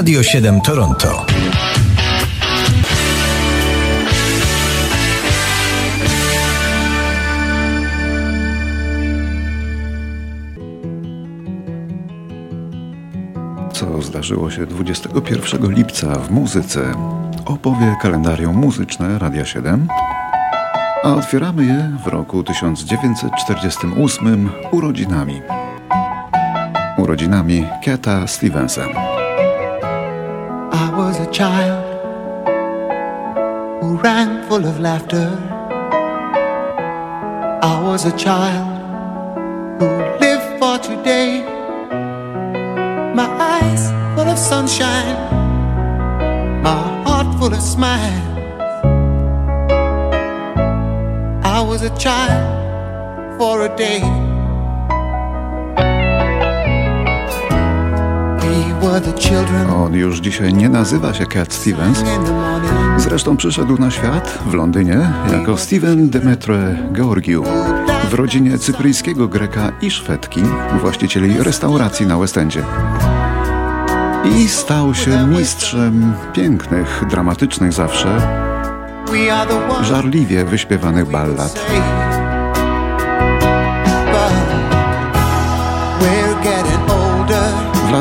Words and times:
Radio 0.00 0.22
7 0.22 0.60
Toronto. 0.60 1.26
Co 13.72 14.02
zdarzyło 14.02 14.50
się 14.50 14.66
21 14.66 15.70
lipca 15.70 16.14
w 16.14 16.30
muzyce, 16.30 16.92
opowie 17.44 17.96
kalendarium 18.02 18.56
muzyczne 18.56 19.18
Radia 19.18 19.44
7, 19.44 19.88
a 21.04 21.14
otwieramy 21.14 21.64
je 21.64 21.90
w 22.04 22.06
roku 22.06 22.44
1948 22.44 24.50
urodzinami. 24.70 25.42
Urodzinami 26.98 27.66
Keta 27.84 28.26
Stevensa. 28.26 29.09
A 31.30 31.32
child 31.32 31.84
who 33.80 33.96
rang 33.98 34.42
full 34.48 34.66
of 34.66 34.80
laughter. 34.80 35.28
I 37.62 37.80
was 37.84 38.04
a 38.04 38.16
child 38.16 38.66
who 39.78 39.86
lived 40.18 40.58
for 40.58 40.78
today. 40.78 41.44
My 43.14 43.28
eyes 43.38 43.92
full 44.16 44.28
of 44.28 44.38
sunshine, 44.38 45.14
my 46.64 46.82
heart 47.04 47.38
full 47.38 47.54
of 47.54 47.62
smiles. 47.62 48.26
I 51.44 51.62
was 51.62 51.82
a 51.82 51.96
child 51.96 53.38
for 53.38 53.66
a 53.66 53.76
day. 53.76 54.19
On 59.76 59.94
już 59.94 60.18
dzisiaj 60.18 60.54
nie 60.54 60.68
nazywa 60.68 61.14
się 61.14 61.26
Cat 61.26 61.52
Stevens. 61.52 62.02
Zresztą 62.96 63.36
przyszedł 63.36 63.78
na 63.78 63.90
świat 63.90 64.38
w 64.46 64.54
Londynie 64.54 65.10
jako 65.32 65.56
Steven 65.56 66.10
Demetre 66.10 66.76
Georgiou 66.92 67.44
w 68.10 68.14
rodzinie 68.14 68.58
cypryjskiego 68.58 69.28
Greka 69.28 69.72
i 69.82 69.90
Szwedki, 69.90 70.40
właścicieli 70.80 71.42
restauracji 71.42 72.06
na 72.06 72.18
West 72.18 72.36
Endzie. 72.36 72.62
I 74.24 74.48
stał 74.48 74.94
się 74.94 75.26
mistrzem 75.26 76.12
pięknych, 76.32 77.04
dramatycznych 77.10 77.72
zawsze, 77.72 78.20
żarliwie 79.82 80.44
wyśpiewanych 80.44 81.10
ballad. 81.10 81.60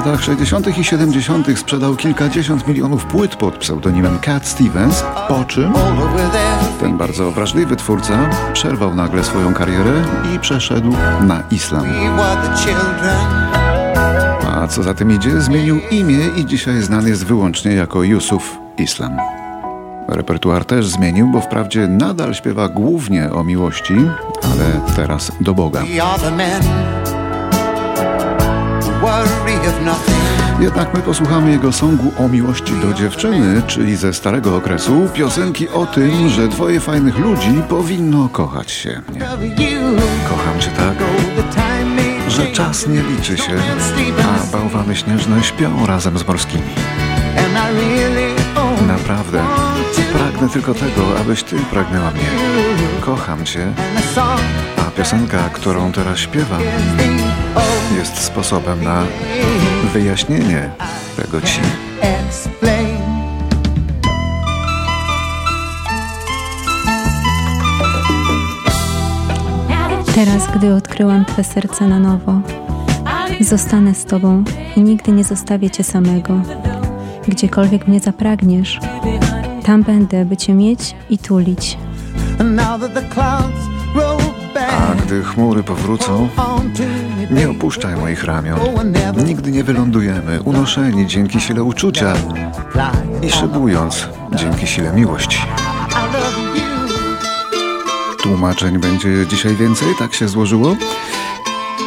Latach 0.06 0.24
60. 0.24 0.78
i 0.78 0.84
70. 0.84 1.60
sprzedał 1.60 1.96
kilkadziesiąt 1.96 2.68
milionów 2.68 3.06
płyt 3.06 3.36
pod 3.36 3.58
pseudonimem 3.58 4.20
Cat 4.20 4.48
Stevens, 4.48 5.04
po 5.28 5.44
czym 5.44 5.74
ten 6.80 6.98
bardzo 6.98 7.32
wrażliwy 7.32 7.76
twórca 7.76 8.30
przerwał 8.54 8.96
nagle 8.96 9.24
swoją 9.24 9.54
karierę 9.54 10.04
i 10.36 10.40
przeszedł 10.40 10.94
na 11.22 11.44
islam. 11.52 11.86
A 14.52 14.68
co 14.68 14.84
za 14.84 14.94
tym 14.94 15.12
idzie, 15.12 15.42
zmienił 15.42 15.80
imię 15.92 16.20
i 16.38 16.46
dzisiaj 16.46 16.82
znany 16.82 17.10
jest 17.10 17.26
wyłącznie 17.26 17.74
jako 17.74 18.04
Yusuf 18.04 18.58
Islam. 18.78 19.18
Repertuar 20.08 20.66
też 20.66 20.88
zmienił, 20.88 21.28
bo 21.28 21.42
wprawdzie 21.42 21.88
nadal 21.88 22.34
śpiewa 22.34 22.70
głównie 22.70 23.32
o 23.32 23.44
miłości, 23.44 23.96
ale 24.44 24.96
teraz 24.96 25.32
do 25.42 25.54
Boga. 25.54 25.84
Jednak 30.60 30.94
my 30.94 31.02
posłuchamy 31.02 31.52
jego 31.52 31.72
songu 31.72 32.12
o 32.18 32.28
miłości 32.28 32.74
do 32.74 32.94
dziewczyny, 32.94 33.62
czyli 33.68 33.96
ze 33.96 34.14
starego 34.14 34.56
okresu, 34.56 35.10
piosenki 35.14 35.70
o 35.70 35.86
tym, 35.86 36.30
że 36.30 36.48
dwoje 36.48 36.80
fajnych 36.80 37.18
ludzi 37.18 37.62
powinno 37.70 38.30
kochać 38.30 38.72
się. 38.72 39.02
Kocham 40.30 40.60
cię 40.60 40.70
tak, 40.78 40.96
że 42.28 42.48
czas 42.48 42.88
nie 42.88 43.02
liczy 43.02 43.38
się, 43.38 43.54
a 44.24 44.58
bałwany 44.58 44.96
śnieżne 44.96 45.44
śpią 45.44 45.86
razem 45.86 46.18
z 46.18 46.28
morskimi. 46.28 46.64
Naprawdę, 48.88 49.44
pragnę 50.14 50.50
tylko 50.50 50.74
tego, 50.74 51.20
abyś 51.22 51.44
ty 51.44 51.56
pragnęła 51.56 52.12
mnie. 52.12 52.30
Kocham 53.02 53.46
cię, 53.46 53.74
Piosenka, 55.00 55.50
którą 55.54 55.92
teraz 55.92 56.20
śpiewam, 56.20 56.62
is 56.62 56.68
the 56.98 57.04
only 57.56 58.00
jest 58.00 58.18
sposobem 58.18 58.84
na 58.84 59.04
wyjaśnienie 59.94 60.70
tego 61.18 61.42
ci. 61.42 61.60
explain. 62.02 62.98
Teraz, 70.16 70.48
gdy 70.56 70.74
odkryłam 70.74 71.26
Twe 71.26 71.44
serce 71.44 71.88
na 71.88 72.00
nowo, 72.00 72.42
zostanę 73.42 73.96
z 73.96 74.06
Tobą 74.06 74.44
i 74.76 74.82
nigdy 74.82 75.12
nie 75.12 75.24
zostawię 75.24 75.70
Cię 75.70 75.84
samego. 75.84 76.42
Gdziekolwiek 77.28 77.88
mnie 77.88 78.00
zapragniesz, 78.00 78.80
tam 79.66 79.84
będę, 79.84 80.26
by 80.26 80.38
Cię 80.38 80.54
mieć 80.54 80.96
i 81.10 81.18
tulić. 81.18 81.78
Gdy 85.10 85.24
chmury 85.24 85.64
powrócą, 85.64 86.30
nie 87.32 87.50
opuszczaj 87.50 87.96
moich 87.96 88.24
ramion. 88.24 88.60
Nigdy 89.26 89.52
nie 89.52 89.64
wylądujemy, 89.64 90.42
unoszeni 90.42 91.08
dzięki 91.08 91.42
sile 91.42 91.64
uczucia 91.64 92.14
i 93.22 93.32
szybując 93.32 94.08
dzięki 94.36 94.68
sile 94.68 94.94
miłości. 94.94 95.40
Tłumaczeń 98.22 98.78
będzie 98.78 99.10
dzisiaj 99.30 99.56
więcej, 99.56 99.88
tak 100.00 100.14
się 100.14 100.28
złożyło. 100.28 100.76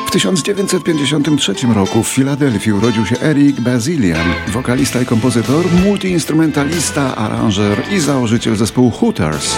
W 0.06 0.10
1953 0.10 1.54
roku 1.74 2.02
w 2.02 2.08
Filadelfii 2.08 2.72
urodził 2.72 3.06
się 3.06 3.20
Eric 3.20 3.60
Bazilian, 3.60 4.26
wokalista 4.48 5.02
i 5.02 5.06
kompozytor, 5.06 5.64
multiinstrumentalista, 5.84 7.16
aranżer 7.16 7.82
i 7.92 8.00
założyciel 8.00 8.56
zespołu 8.56 8.90
Hooters. 8.90 9.56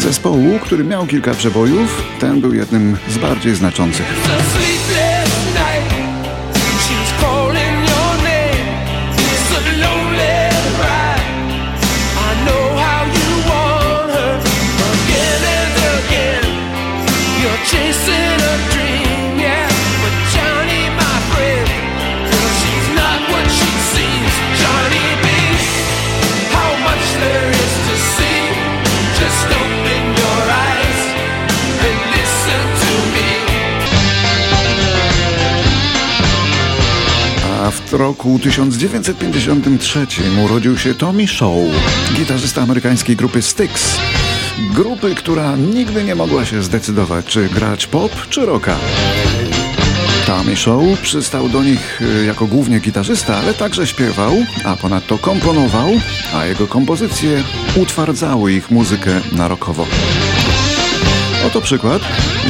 Zespołu, 0.00 0.58
który 0.62 0.84
miał 0.84 1.06
kilka 1.06 1.34
przebojów, 1.34 2.02
ten 2.20 2.40
był 2.40 2.54
jednym 2.54 2.96
z 3.08 3.18
bardziej 3.18 3.54
znaczących. 3.54 4.06
W 37.90 37.92
roku 37.92 38.38
1953 38.38 40.06
urodził 40.44 40.78
się 40.78 40.94
Tommy 40.94 41.28
Shaw, 41.28 41.50
gitarzysta 42.12 42.62
amerykańskiej 42.62 43.16
grupy 43.16 43.42
Styx. 43.42 43.98
Grupy, 44.74 45.14
która 45.14 45.56
nigdy 45.56 46.04
nie 46.04 46.14
mogła 46.14 46.44
się 46.44 46.62
zdecydować, 46.62 47.26
czy 47.26 47.48
grać 47.48 47.86
pop, 47.86 48.12
czy 48.28 48.46
rocka. 48.46 48.76
Tommy 50.26 50.56
Shaw 50.56 51.00
przystał 51.02 51.48
do 51.48 51.62
nich 51.62 52.02
y, 52.02 52.24
jako 52.24 52.46
głównie 52.46 52.80
gitarzysta, 52.80 53.36
ale 53.36 53.54
także 53.54 53.86
śpiewał, 53.86 54.36
a 54.64 54.76
ponadto 54.76 55.18
komponował, 55.18 55.88
a 56.34 56.46
jego 56.46 56.66
kompozycje 56.66 57.44
utwardzały 57.76 58.52
ich 58.52 58.70
muzykę 58.70 59.20
na 59.32 59.48
rockowo. 59.48 59.86
Oto 61.46 61.60
przykład 61.60 62.02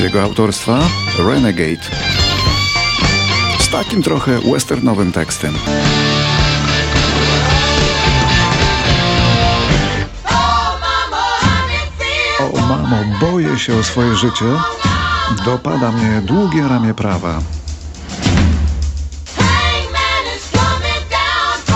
jego 0.03 0.23
autorstwa 0.23 0.89
Renegade 1.19 2.20
takim 3.71 4.03
trochę 4.03 4.41
westernowym 4.53 5.13
tekstem. 5.13 5.55
O 12.55 12.61
mamo, 12.61 12.97
boję 13.21 13.59
się 13.59 13.77
o 13.77 13.83
swoje 13.83 14.17
życie. 14.17 14.45
Dopada 15.45 15.93
mnie 15.93 16.21
długie 16.21 16.69
ramię 16.69 16.95
prawa. 16.95 17.39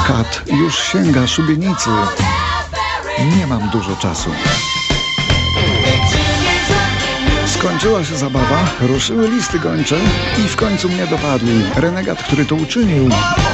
Kat 0.06 0.43
już 0.47 0.79
sięga 0.79 1.26
szubienicy. 1.26 1.90
Nie 3.37 3.47
mam 3.47 3.70
dużo 3.70 3.97
czasu. 3.97 4.31
Skończyła 7.64 8.05
się 8.05 8.16
zabawa, 8.16 8.64
ruszyły 8.81 9.28
listy 9.28 9.58
gończe 9.58 9.96
i 10.44 10.49
w 10.49 10.56
końcu 10.56 10.88
mnie 10.88 11.06
dopadli. 11.06 11.62
Renegat, 11.76 12.22
który 12.22 12.44
to 12.44 12.55
uczynił, 12.55 13.08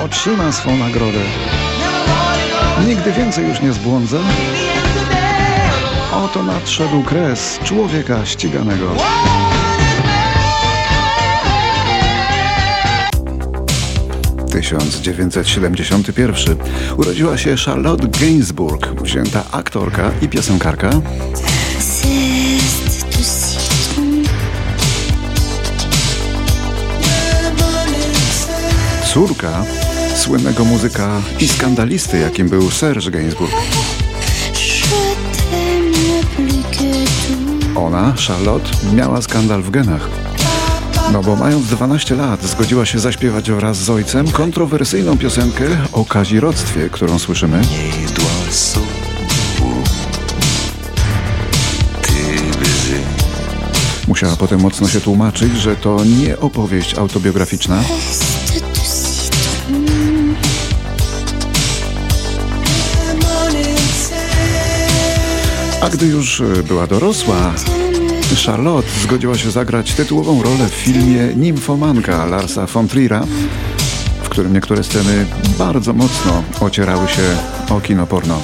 otrzyma 0.05 0.53
swą 0.53 0.77
nagrodę. 0.77 1.19
Nigdy 2.87 3.13
więcej 3.13 3.49
już 3.49 3.61
nie 3.61 3.73
zbłądzę. 3.73 4.19
Oto 6.13 6.43
nadszedł 6.43 7.03
kres 7.03 7.59
człowieka 7.65 8.27
ściganego. 8.27 8.91
...1971. 14.47 16.57
Urodziła 16.97 17.39
się 17.39 17.57
Charlotte 17.57 18.09
Gainsbourg, 18.21 19.03
wzięta 19.03 19.43
aktorka 19.53 20.11
i 20.23 20.29
piosenkarka. 20.29 20.91
Córka 29.15 29.65
słynnego 30.17 30.65
muzyka 30.65 31.23
i 31.41 31.49
skandalisty, 31.49 32.19
jakim 32.19 32.49
był 32.49 32.71
Serge 32.71 33.11
Gainsbourg. 33.11 33.53
Ona, 37.77 38.15
Charlotte, 38.29 38.71
miała 38.95 39.23
skandal 39.23 39.63
w 39.63 39.71
genach. 39.71 40.09
No 41.13 41.23
bo 41.23 41.37
mając 41.37 41.67
12 41.67 42.17
lat 42.17 42.43
zgodziła 42.43 42.87
się 42.87 42.99
zaśpiewać 42.99 43.51
wraz 43.51 43.77
z 43.77 43.91
ojcem 43.91 44.31
kontrowersyjną 44.31 45.19
piosenkę 45.19 45.65
o 45.93 46.05
kazirodztwie, 46.05 46.91
którą 46.91 47.19
słyszymy. 47.19 47.63
Musiała 54.09 54.37
potem 54.37 54.61
mocno 54.61 54.89
się 54.89 55.01
tłumaczyć, 55.01 55.57
że 55.57 55.77
to 55.77 56.05
nie 56.05 56.39
opowieść 56.39 56.95
autobiograficzna, 56.95 57.83
A 65.83 65.89
gdy 65.89 66.07
już 66.07 66.41
e, 66.41 66.45
była 66.63 66.87
dorosła, 66.87 67.55
Charlotte 68.47 68.89
zgodziła 69.03 69.39
się 69.39 69.51
zagrać 69.51 69.95
tytułową 69.95 70.43
rolę 70.43 70.69
w 70.69 70.75
filmie 70.75 71.35
Nimfomanka 71.37 72.27
Larsa 72.27 72.67
von 72.67 72.87
Trier'a, 72.87 73.27
w 74.23 74.29
którym 74.29 74.53
niektóre 74.53 74.85
sceny 74.85 75.27
bardzo 75.59 75.93
mocno 75.93 76.43
ocierały 76.61 77.09
się 77.09 77.23
o 77.71 77.81
kino 77.81 78.07
porno. 78.07 78.41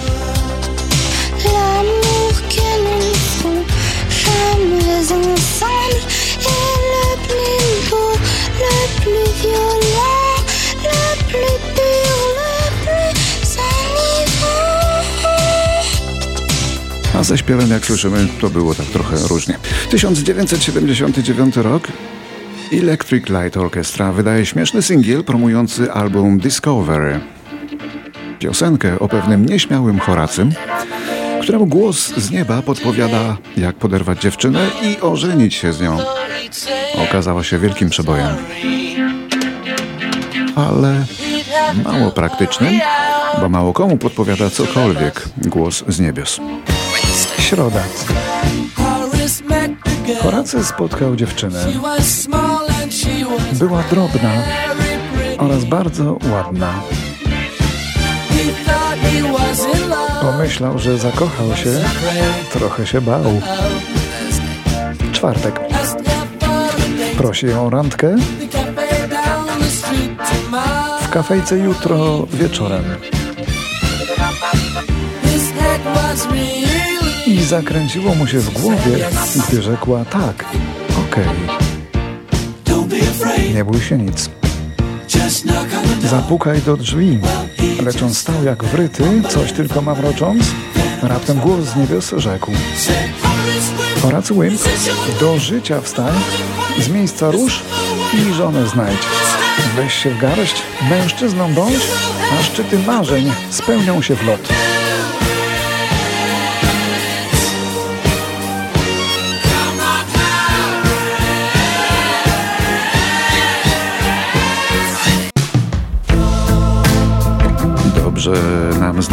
Ze 17.26 17.38
śpiewem, 17.38 17.70
jak 17.70 17.86
słyszymy, 17.86 18.26
to 18.40 18.50
było 18.50 18.74
tak 18.74 18.86
trochę 18.86 19.16
różnie. 19.28 19.58
1979 19.90 21.56
rok. 21.56 21.88
Electric 22.72 23.24
Light 23.28 23.56
Orchestra 23.56 24.12
wydaje 24.12 24.46
śmieszny 24.46 24.82
singiel 24.82 25.24
promujący 25.24 25.92
album 25.92 26.38
Discovery. 26.38 27.20
Piosenkę 28.38 28.98
o 28.98 29.08
pewnym 29.08 29.46
nieśmiałym 29.46 29.98
Horacym, 29.98 30.52
któremu 31.42 31.66
głos 31.66 32.14
z 32.16 32.30
nieba 32.30 32.62
podpowiada, 32.62 33.36
jak 33.56 33.76
poderwać 33.76 34.20
dziewczynę 34.20 34.66
i 34.82 35.00
ożenić 35.00 35.54
się 35.54 35.72
z 35.72 35.80
nią. 35.80 35.98
Okazała 37.08 37.44
się 37.44 37.58
wielkim 37.58 37.90
przebojem. 37.90 38.36
Ale 40.56 41.04
mało 41.84 42.10
praktycznym, 42.10 42.80
bo 43.40 43.48
mało 43.48 43.72
komu 43.72 43.96
podpowiada 43.96 44.50
cokolwiek 44.50 45.28
głos 45.36 45.84
z 45.88 46.00
niebios. 46.00 46.40
Środa. 47.46 47.82
Horacy 50.22 50.64
spotkał 50.64 51.16
dziewczynę. 51.16 51.66
Była 53.52 53.82
drobna 53.82 54.30
oraz 55.38 55.64
bardzo 55.64 56.18
ładna. 56.32 56.74
Pomyślał, 60.20 60.78
że 60.78 60.98
zakochał 60.98 61.56
się, 61.56 61.70
trochę 62.52 62.86
się 62.86 63.00
bał. 63.00 63.24
Czwartek. 65.12 65.60
Prosi 67.16 67.46
ją 67.46 67.66
o 67.66 67.70
randkę 67.70 68.16
w 71.02 71.08
kafejce 71.10 71.58
jutro 71.58 72.26
wieczorem. 72.32 73.15
I 77.36 77.44
zakręciło 77.44 78.14
mu 78.14 78.26
się 78.26 78.38
w 78.38 78.62
głowie, 78.62 79.08
gdy 79.48 79.62
rzekła 79.62 80.04
tak, 80.04 80.44
okej. 81.08 81.24
Okay. 83.20 83.54
Nie 83.54 83.64
bój 83.64 83.80
się 83.80 83.98
nic. 83.98 84.30
Zapukaj 86.10 86.62
do 86.62 86.76
drzwi. 86.76 87.18
Lecz 87.84 88.02
on 88.02 88.14
stał 88.14 88.44
jak 88.44 88.64
wryty, 88.64 89.04
coś 89.28 89.52
tylko 89.52 89.82
mamrocząc. 89.82 90.44
Raptem 91.02 91.38
głos 91.38 91.64
z 91.64 91.76
niebios 91.76 92.12
rzekł. 92.16 92.52
Horacy 94.02 94.34
Wimp, 94.34 94.60
do 95.20 95.38
życia 95.38 95.80
wstań, 95.80 96.14
z 96.78 96.88
miejsca 96.88 97.30
rusz 97.30 97.62
i 98.14 98.32
żonę 98.32 98.66
znajdź. 98.66 99.02
Weź 99.76 99.94
się 99.94 100.10
w 100.10 100.18
garść, 100.18 100.62
mężczyzną 100.90 101.54
bądź, 101.54 101.80
a 102.38 102.42
szczyty 102.42 102.78
marzeń 102.78 103.32
spełnią 103.50 104.02
się 104.02 104.16
w 104.16 104.26
lot. 104.26 104.48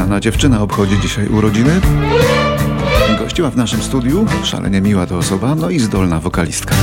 Znana 0.04 0.20
dziewczyna 0.20 0.62
obchodzi 0.62 1.00
dzisiaj 1.00 1.28
urodziny. 1.28 1.82
Gościła 3.20 3.50
w 3.50 3.58
naszym 3.58 3.82
studiu, 3.82 4.26
szalenie 4.44 4.82
miła 4.82 5.06
to 5.06 5.18
osoba, 5.18 5.56
no 5.56 5.70
i 5.70 5.80
zdolna 5.80 6.20
wokalistka. 6.20 6.76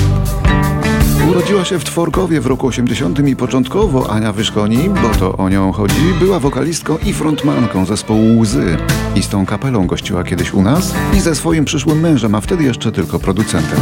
Urodziła 1.31 1.65
się 1.65 1.79
w 1.79 1.85
Tworkowie 1.85 2.41
w 2.41 2.47
roku 2.47 2.67
80 2.67 3.29
i 3.29 3.37
początkowo 3.37 4.11
Ania 4.11 4.33
Wyszkoni, 4.33 4.91
bo 5.03 5.09
to 5.09 5.37
o 5.37 5.49
nią 5.49 5.73
chodzi, 5.73 6.15
była 6.21 6.41
wokalistką 6.41 6.99
i 7.07 7.13
frontmanką 7.13 7.85
zespołu 7.85 8.39
Łzy. 8.39 8.77
I 9.15 9.23
z 9.23 9.29
tą 9.29 9.47
kapelą 9.47 9.87
gościła 9.87 10.25
kiedyś 10.25 10.55
u 10.55 10.63
nas 10.63 10.95
i 11.17 11.21
ze 11.21 11.35
swoim 11.35 11.65
przyszłym 11.65 12.01
mężem, 12.01 12.35
a 12.35 12.41
wtedy 12.41 12.65
jeszcze 12.65 12.93
tylko 12.93 13.19
producentem. 13.19 13.79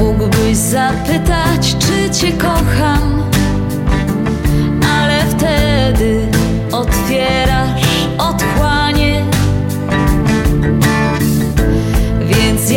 Mógłbyś 0.00 0.56
zapytać, 0.56 1.76
czy 1.78 2.20
cię 2.20 2.32
kocham, 2.32 3.22
ale 4.98 5.24
wtedy 5.30 6.28
otwierasz 6.72 7.53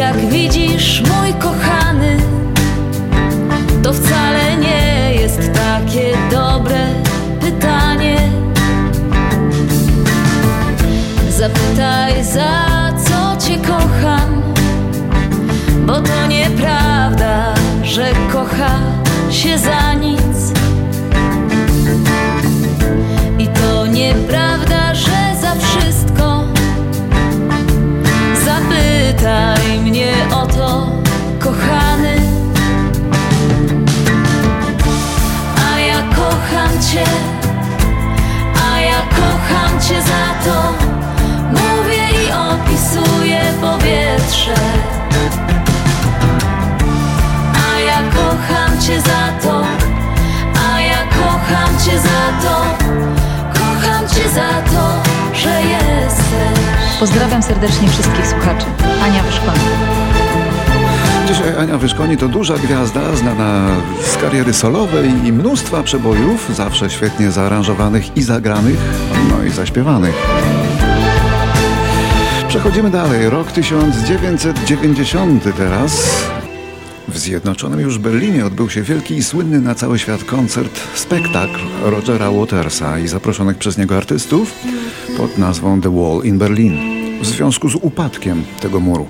jak 0.07 0.29
widzisz, 0.29 1.03
mój 1.09 1.33
kochany, 1.33 2.17
to 3.83 3.93
wcale 3.93 4.57
nie 4.57 5.13
jest 5.21 5.39
takie 5.53 6.17
dobre 6.31 6.79
pytanie. 7.41 8.17
Zapytaj, 11.29 12.23
za 12.23 12.93
co 13.05 13.47
cię 13.47 13.57
kocham, 13.57 14.41
bo 15.85 16.01
to 16.01 16.27
nieprawda, 16.27 17.53
że 17.83 18.11
kocha 18.33 18.79
się 19.31 19.57
za 19.57 19.93
nic. 19.93 20.53
I 23.39 23.47
to 23.47 23.87
nieprawda, 23.87 24.95
że 24.95 25.35
za 25.41 25.55
wszystko. 25.55 26.43
Zapytaj 28.45 29.56
cię, 36.91 37.03
a 38.71 38.79
ja 38.79 39.01
kocham 39.01 39.81
cię 39.81 40.01
za 40.01 40.49
to. 40.51 40.73
Mówię 41.49 42.23
i 42.23 42.31
opisuję 42.31 43.41
powietrze. 43.61 44.55
A 47.67 47.79
ja 47.79 47.97
kocham 47.97 48.81
cię 48.81 49.01
za 49.01 49.47
to, 49.49 49.63
a 50.73 50.81
ja 50.81 50.97
kocham 50.97 51.79
cię 51.85 51.99
za 51.99 52.47
to. 52.49 52.55
Kocham 53.53 54.07
cię 54.09 54.29
za 54.29 54.61
to, 54.71 55.03
że 55.33 55.61
jesteś. 55.61 56.99
Pozdrawiam 56.99 57.43
serdecznie 57.43 57.89
wszystkich 57.89 58.27
słuchaczy. 58.27 58.65
Ania 59.03 59.23
Wyszkłanka. 59.23 60.06
Dzisiaj 61.27 61.57
Ania 61.57 61.77
Wyszkoni 61.77 62.17
to 62.17 62.27
duża 62.27 62.57
gwiazda, 62.57 63.15
znana 63.15 63.67
z 64.01 64.17
kariery 64.17 64.53
solowej 64.53 65.09
i 65.25 65.33
mnóstwa 65.33 65.83
przebojów, 65.83 66.55
zawsze 66.55 66.89
świetnie 66.89 67.31
zaaranżowanych 67.31 68.17
i 68.17 68.21
zagranych, 68.21 68.77
no 69.29 69.43
i 69.43 69.49
zaśpiewanych. 69.49 70.15
Przechodzimy 72.47 72.89
dalej. 72.89 73.29
Rok 73.29 73.51
1990 73.51 75.43
teraz. 75.57 76.23
W 77.07 77.17
zjednoczonym 77.17 77.79
już 77.79 77.97
Berlinie 77.97 78.45
odbył 78.45 78.69
się 78.69 78.81
wielki 78.81 79.15
i 79.15 79.23
słynny 79.23 79.61
na 79.61 79.75
cały 79.75 79.99
świat 79.99 80.23
koncert, 80.23 80.79
spektakl 80.93 81.59
Rogera 81.83 82.31
Watersa 82.31 82.99
i 82.99 83.07
zaproszonych 83.07 83.57
przez 83.57 83.77
niego 83.77 83.97
artystów 83.97 84.53
pod 85.17 85.37
nazwą 85.37 85.81
The 85.81 85.95
Wall 85.95 86.21
in 86.23 86.37
Berlin 86.37 86.77
w 87.21 87.25
związku 87.25 87.69
z 87.69 87.75
upadkiem 87.75 88.43
tego 88.61 88.79
muru. 88.79 89.07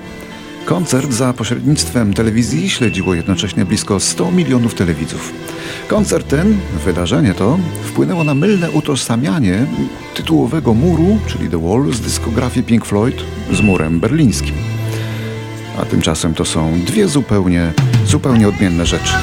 Koncert 0.67 1.13
za 1.13 1.33
pośrednictwem 1.33 2.13
telewizji 2.13 2.69
śledziło 2.69 3.13
jednocześnie 3.13 3.65
blisko 3.65 3.99
100 3.99 4.31
milionów 4.31 4.75
telewidzów. 4.75 5.33
Koncert 5.87 6.27
ten, 6.27 6.57
wydarzenie 6.85 7.33
to, 7.33 7.59
wpłynęło 7.83 8.23
na 8.23 8.33
mylne 8.33 8.71
utożsamianie 8.71 9.65
tytułowego 10.15 10.73
muru, 10.73 11.19
czyli 11.27 11.49
The 11.49 11.61
Wall, 11.61 11.93
z 11.93 12.01
dyskografii 12.01 12.65
Pink 12.65 12.85
Floyd 12.85 13.15
z 13.51 13.61
murem 13.61 13.99
berlińskim. 13.99 14.55
A 15.81 15.85
tymczasem 15.85 16.33
to 16.33 16.45
są 16.45 16.79
dwie 16.85 17.07
zupełnie, 17.07 17.73
zupełnie 18.05 18.47
odmienne 18.47 18.85
rzeczy. 18.85 19.13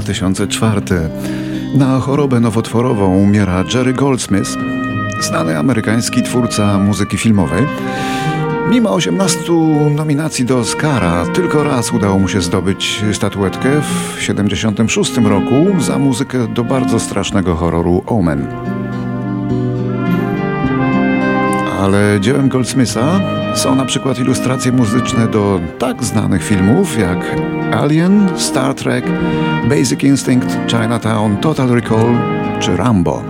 2004. 0.00 0.80
Na 1.74 2.00
chorobę 2.00 2.40
nowotworową 2.40 3.16
umiera 3.16 3.64
Jerry 3.74 3.92
Goldsmith, 3.92 4.50
znany 5.20 5.58
amerykański 5.58 6.22
twórca 6.22 6.78
muzyki 6.78 7.16
filmowej. 7.16 7.66
Mimo 8.70 8.94
18 8.94 9.52
nominacji 9.96 10.44
do 10.44 10.58
Oscara, 10.58 11.24
tylko 11.34 11.64
raz 11.64 11.92
udało 11.92 12.18
mu 12.18 12.28
się 12.28 12.40
zdobyć 12.40 13.04
statuetkę 13.12 13.70
w 13.80 14.22
76 14.22 15.16
roku 15.16 15.80
za 15.80 15.98
muzykę 15.98 16.48
do 16.48 16.64
bardzo 16.64 17.00
strasznego 17.00 17.54
horroru 17.54 18.02
Omen. 18.06 18.46
Ale 21.80 22.20
dziełem 22.20 22.48
Goldsmitha 22.48 23.20
są 23.54 23.74
na 23.74 23.84
przykład 23.84 24.18
ilustracje 24.18 24.72
muzyczne 24.72 25.28
do 25.28 25.60
tak 25.78 26.04
znanych 26.04 26.44
filmów 26.44 26.98
jak 26.98 27.36
Alien, 27.72 28.28
Star 28.36 28.74
Trek, 28.74 29.04
Basic 29.68 30.02
Instinct, 30.02 30.58
Chinatown, 30.68 31.36
Total 31.36 31.68
Recall 31.68 32.18
czy 32.60 32.76
Rambo. 32.76 33.22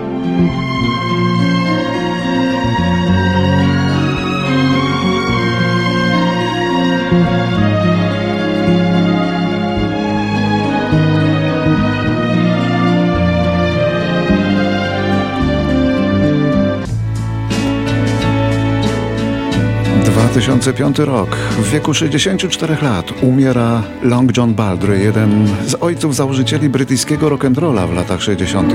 2005 20.45 20.99
rok. 20.99 21.37
W 21.37 21.71
wieku 21.71 21.95
64 21.95 22.77
lat 22.83 23.13
umiera 23.23 23.83
Long 24.03 24.37
John 24.37 24.55
Baldry, 24.55 24.99
jeden 24.99 25.49
z 25.67 25.75
ojców 25.75 26.15
założycieli 26.15 26.69
brytyjskiego 26.69 27.29
rock'n'rolla 27.31 27.89
w 27.89 27.95
latach 27.95 28.23
60. 28.23 28.75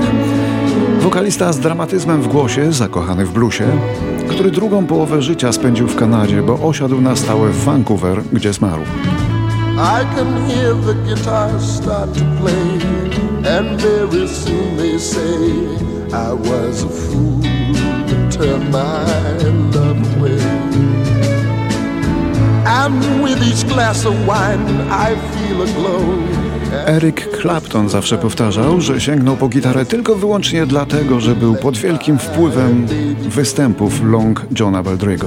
Wokalista 1.00 1.52
z 1.52 1.60
dramatyzmem 1.60 2.22
w 2.22 2.28
głosie, 2.28 2.72
zakochany 2.72 3.26
w 3.26 3.32
bluesie, 3.32 3.66
który 4.28 4.50
drugą 4.50 4.86
połowę 4.86 5.22
życia 5.22 5.52
spędził 5.52 5.88
w 5.88 5.96
Kanadzie, 5.96 6.42
bo 6.42 6.68
osiadł 6.68 7.00
na 7.00 7.16
stałe 7.16 7.48
w 7.50 7.64
Vancouver, 7.64 8.22
gdzie 8.32 8.52
zmarł. 8.52 8.82
I 8.82 10.16
can 10.16 10.48
hear 10.48 10.74
the 10.86 10.94
guitar 10.94 11.60
start 11.60 12.14
to 12.14 12.24
play, 12.40 12.80
and 13.58 13.82
very 13.82 14.28
soon 14.28 14.76
they 14.76 15.00
say 15.00 15.20
I 16.08 16.48
was 16.48 16.84
a 16.84 16.88
fool 16.88 17.40
to 18.08 18.38
turn 18.38 18.70
my 18.70 19.04
love 19.74 20.16
away. 20.16 20.39
And 22.70 23.22
with 23.22 23.42
each 23.42 23.66
glass 23.66 24.06
of 24.06 24.14
wine, 24.26 24.80
I 24.90 25.16
feel 25.16 25.62
a 25.62 25.66
glow. 25.66 26.02
Eric 26.86 27.40
Clapton 27.42 27.88
zawsze 27.88 28.18
powtarzał, 28.18 28.80
że 28.80 29.00
sięgnął 29.00 29.36
po 29.36 29.48
gitarę 29.48 29.84
tylko 29.84 30.14
wyłącznie 30.14 30.66
dlatego, 30.66 31.20
że 31.20 31.34
był 31.34 31.54
pod 31.54 31.78
wielkim 31.78 32.18
wpływem 32.18 32.86
występów 33.28 34.02
Long 34.04 34.46
Johna 34.60 34.82
Baldry'ego. 34.82 35.26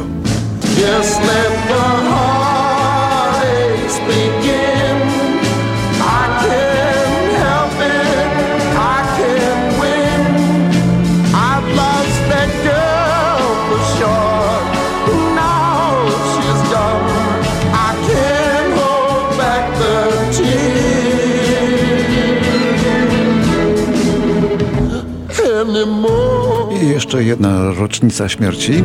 I 26.81 26.89
jeszcze 26.89 27.23
jedna 27.23 27.71
rocznica 27.71 28.29
śmierci. 28.29 28.83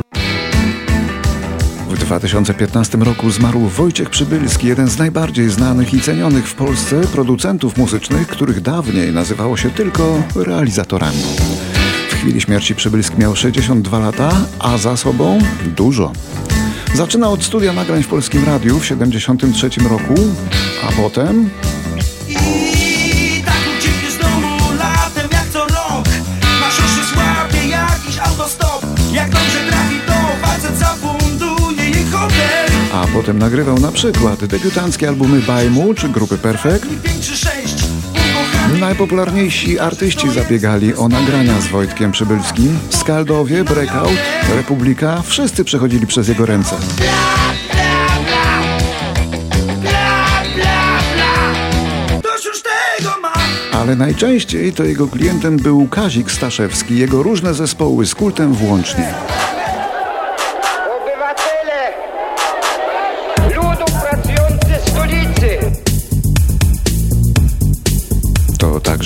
W 1.88 1.98
2015 1.98 2.98
roku 2.98 3.30
zmarł 3.30 3.60
Wojciech 3.60 4.10
Przybylski, 4.10 4.66
jeden 4.66 4.88
z 4.88 4.98
najbardziej 4.98 5.50
znanych 5.50 5.94
i 5.94 6.00
cenionych 6.00 6.48
w 6.48 6.54
Polsce 6.54 7.00
producentów 7.00 7.76
muzycznych, 7.76 8.28
których 8.28 8.60
dawniej 8.60 9.12
nazywało 9.12 9.56
się 9.56 9.70
tylko 9.70 10.22
realizatorami. 10.36 11.22
W 12.10 12.14
chwili 12.14 12.40
śmierci 12.40 12.74
Przybylski 12.74 13.18
miał 13.18 13.36
62 13.36 13.98
lata, 13.98 14.30
a 14.58 14.78
za 14.78 14.96
sobą 14.96 15.38
dużo. 15.76 16.12
Zaczynał 16.94 17.32
od 17.32 17.44
studia 17.44 17.72
nagrań 17.72 18.02
w 18.02 18.08
Polskim 18.08 18.44
Radiu 18.44 18.78
w 18.78 18.86
73 18.86 19.70
roku, 19.88 20.14
a 20.88 20.92
potem 21.02 21.50
potem 33.28 33.38
nagrywał 33.38 33.78
na 33.78 33.92
przykład 33.92 34.44
debiutanckie 34.44 35.08
albumy 35.08 35.40
Bajmu 35.40 35.94
czy 35.94 36.08
grupy 36.08 36.38
Perfect, 36.38 36.86
Najpopularniejsi 38.80 39.78
artyści 39.78 40.30
zabiegali 40.30 40.94
o 40.94 41.08
nagrania 41.08 41.60
z 41.60 41.66
Wojtkiem 41.66 42.12
Przybylskim. 42.12 42.78
Skaldowie, 42.90 43.64
Breakout, 43.64 44.16
Republika, 44.56 45.22
wszyscy 45.22 45.64
przechodzili 45.64 46.06
przez 46.06 46.28
jego 46.28 46.46
ręce. 46.46 46.76
Ale 53.72 53.96
najczęściej 53.96 54.72
to 54.72 54.84
jego 54.84 55.08
klientem 55.08 55.56
był 55.56 55.88
Kazik 55.88 56.30
Staszewski, 56.30 56.98
jego 56.98 57.22
różne 57.22 57.54
zespoły 57.54 58.06
z 58.06 58.14
kultem 58.14 58.52
włącznie. 58.52 59.14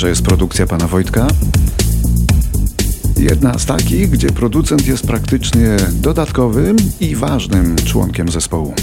Także 0.02 0.10
jest 0.10 0.22
produkcja 0.22 0.66
pana 0.66 0.86
Wojtka. 0.86 1.26
Jedna 3.18 3.58
z 3.58 3.66
takich, 3.66 4.10
gdzie 4.10 4.28
producent 4.28 4.86
jest 4.86 5.06
praktycznie 5.06 5.76
dodatkowym 5.92 6.76
i 7.00 7.16
ważnym 7.16 7.76
członkiem 7.76 8.28
zespołu. 8.28 8.74